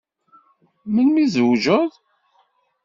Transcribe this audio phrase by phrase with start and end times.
[0.93, 1.91] Melmi tzewǧeḍ?